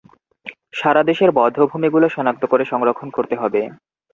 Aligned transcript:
সারা 0.73 1.01
দেশের 1.03 1.29
বধ্যভূমিগুলো 1.37 2.07
শনাক্ত 2.09 2.43
করে 2.45 2.63
সংরক্ষণ 2.65 3.09
করতে 3.17 3.35
হবে। 3.41 3.61